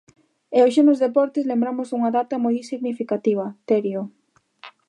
E 0.55 0.57
hoxe 0.63 0.81
nos 0.83 1.01
deportes 1.05 1.47
lembramos 1.51 1.89
unha 1.97 2.13
data 2.17 2.35
moi 2.45 2.55
significativa, 2.71 3.45
Terio. 3.67 4.01